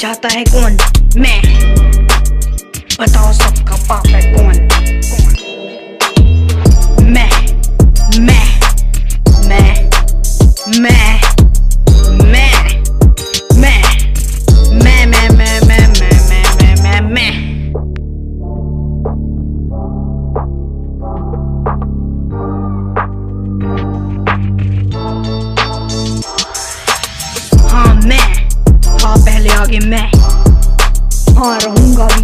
जाता 0.00 0.28
है 0.32 0.44
कौन? 0.44 0.76
मैं। 1.20 1.42
बताओ 3.00 3.32
सबका 3.32 3.76
पाप 3.88 4.06
है 4.06 4.34
कौन? 4.34 4.69
dog 29.60 29.74
in 29.74 29.90
me. 29.90 29.98
I 31.36 31.58
don't 31.60 31.94
got 31.94 32.19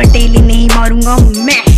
पटेली 0.00 0.38
नहीं 0.38 0.68
मारूँगा 0.68 1.16
मैं। 1.44 1.69